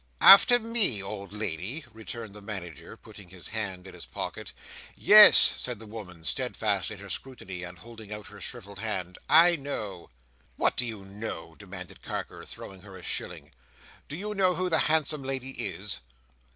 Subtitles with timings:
[0.19, 4.51] "After me, old lady!" returned the Manager, putting his hand in his pocket.
[4.95, 9.19] "Yes," said the woman, steadfast in her scrutiny, and holding out her shrivelled hand.
[9.29, 10.09] "I know!"
[10.55, 13.51] "What do you know?" demanded Carker, throwing her a shilling.
[14.07, 15.99] "Do you know who the handsome lady is?"